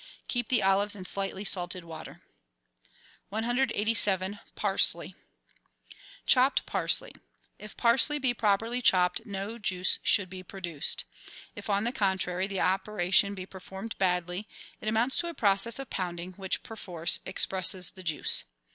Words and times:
Keep 0.27 0.49
the 0.49 0.63
olives 0.63 0.95
in 0.95 1.05
slightly 1.05 1.45
salted 1.45 1.83
water. 1.85 2.23
187— 3.31 4.39
PARSLEY 4.55 5.13
Chopped 6.25 6.65
Parsley.— 6.65 7.13
If 7.69 7.77
parsley 7.77 8.17
be 8.17 8.33
properly 8.33 8.81
chopped, 8.81 9.23
no 9.27 9.59
juice 9.59 9.99
should 10.01 10.27
be 10.27 10.41
produced. 10.41 11.05
If, 11.55 11.69
on 11.69 11.83
the 11.83 11.91
contrary, 11.91 12.47
the 12.47 12.61
operation 12.61 13.35
be 13.35 13.45
per 13.45 13.59
formed 13.59 13.95
badly, 13.99 14.47
it 14.79 14.87
amounts 14.87 15.17
to 15.17 15.27
a 15.27 15.35
process 15.35 15.77
of 15.77 15.91
pounding 15.91 16.31
which, 16.31 16.63
per 16.63 16.75
force, 16.75 17.19
expresses 17.23 17.91
the 17.91 18.01
juice. 18.01 18.43